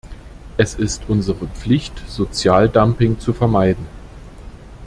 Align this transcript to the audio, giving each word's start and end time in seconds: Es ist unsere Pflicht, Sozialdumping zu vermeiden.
Es 0.57 0.73
ist 0.73 1.03
unsere 1.09 1.45
Pflicht, 1.45 1.93
Sozialdumping 2.07 3.19
zu 3.19 3.33
vermeiden. 3.33 3.85